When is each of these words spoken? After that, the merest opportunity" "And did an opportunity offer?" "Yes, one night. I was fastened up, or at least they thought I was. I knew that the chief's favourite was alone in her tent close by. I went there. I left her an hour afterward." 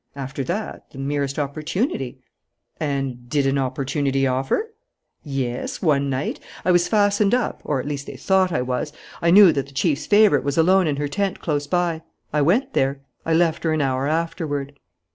After 0.15 0.43
that, 0.45 0.89
the 0.89 0.97
merest 0.97 1.37
opportunity" 1.37 2.17
"And 2.79 3.29
did 3.29 3.45
an 3.45 3.59
opportunity 3.59 4.25
offer?" 4.25 4.73
"Yes, 5.23 5.79
one 5.79 6.09
night. 6.09 6.39
I 6.65 6.71
was 6.71 6.87
fastened 6.87 7.35
up, 7.35 7.61
or 7.63 7.79
at 7.79 7.85
least 7.87 8.07
they 8.07 8.17
thought 8.17 8.51
I 8.51 8.63
was. 8.63 8.91
I 9.21 9.29
knew 9.29 9.51
that 9.51 9.67
the 9.67 9.73
chief's 9.73 10.07
favourite 10.07 10.43
was 10.43 10.57
alone 10.57 10.87
in 10.87 10.95
her 10.95 11.07
tent 11.07 11.39
close 11.39 11.67
by. 11.67 12.01
I 12.33 12.41
went 12.41 12.73
there. 12.73 13.01
I 13.27 13.35
left 13.35 13.63
her 13.63 13.73
an 13.73 13.81
hour 13.81 14.07
afterward." 14.07 14.73